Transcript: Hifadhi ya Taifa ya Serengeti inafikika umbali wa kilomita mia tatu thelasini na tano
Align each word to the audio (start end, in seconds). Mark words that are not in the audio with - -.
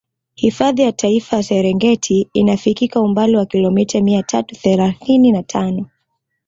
Hifadhi 0.35 0.81
ya 0.81 0.91
Taifa 0.91 1.35
ya 1.35 1.43
Serengeti 1.43 2.29
inafikika 2.33 3.01
umbali 3.01 3.35
wa 3.37 3.45
kilomita 3.45 4.01
mia 4.01 4.23
tatu 4.23 4.55
thelasini 4.55 5.31
na 5.31 5.43
tano 5.43 5.89